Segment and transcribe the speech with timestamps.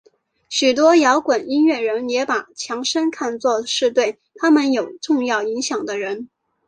[0.49, 6.27] 许多摇滚音乐人也把强生看作是对他们有重要影响的人。